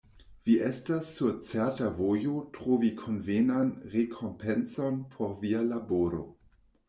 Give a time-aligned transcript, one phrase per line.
[0.49, 6.27] Vi estas sur certa vojo, trovi konvenan rekompencon por Via laboro!